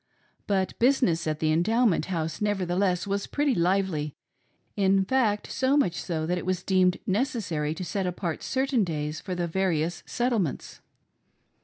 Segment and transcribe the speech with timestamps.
[0.47, 4.15] But business at the Endowment House nevertheless was pretty lively;
[4.75, 9.19] in fact so much so that it was deemed necessary to set apart certairi days
[9.19, 10.81] for the various Settlements.